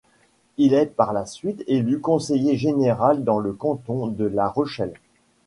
Il 0.57 0.73
est 0.73 0.87
par 0.87 1.13
la 1.13 1.27
suite 1.27 1.63
élu 1.67 1.99
conseiller 1.99 2.57
général 2.57 3.23
dans 3.23 3.37
le 3.37 3.53
canton 3.53 4.07
de 4.07 4.25
La 4.25 4.47
Rochelle. 4.49 4.95